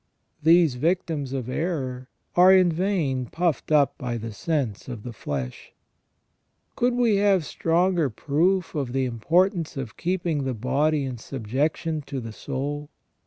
These 0.41 0.77
victims 0.77 1.31
of 1.31 1.47
error 1.47 2.09
are 2.35 2.51
"in 2.51 2.71
vain 2.71 3.27
puffed 3.27 3.71
up 3.71 3.95
by 3.99 4.17
the 4.17 4.33
sense 4.33 4.87
of 4.87 5.03
the 5.03 5.13
flesh''. 5.13 5.73
Could 6.75 6.95
we 6.95 7.17
have 7.17 7.45
stronger 7.45 8.09
proof 8.09 8.73
of 8.73 8.93
the 8.93 9.05
importance 9.05 9.77
of 9.77 9.97
keeping 9.97 10.43
the 10.43 10.55
body 10.55 11.03
in 11.03 11.19
subjection 11.19 12.01
to 12.07 12.19
the 12.19 12.33
soul 12.33 12.89